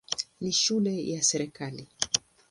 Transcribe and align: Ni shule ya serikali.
Ni 0.41 0.51
shule 0.51 1.07
ya 1.09 1.21
serikali. 1.23 1.87